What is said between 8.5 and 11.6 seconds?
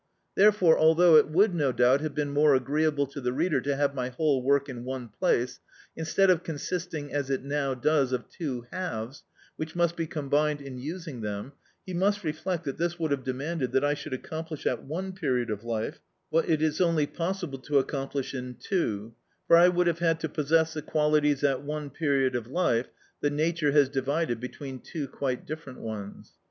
halves, which must be combined in using them,